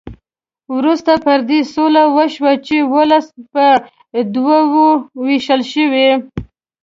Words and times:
وروسته 0.75 1.11
پر 1.25 1.39
دې 1.49 1.59
سوله 1.73 2.03
وشوه 2.17 2.53
چې 2.67 2.77
ولس 2.93 3.25
په 3.53 3.65
دوه 4.35 4.59
وو 4.71 4.87
وېشل 5.25 5.61
شي. 5.71 5.85